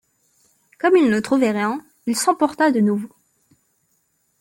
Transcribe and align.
Comme 0.79 0.97
il 0.97 1.11
ne 1.11 1.19
trouvait 1.19 1.51
rien, 1.51 1.79
il 2.07 2.15
s’emporta 2.15 2.71
de 2.71 2.79
nouveau. 2.79 3.13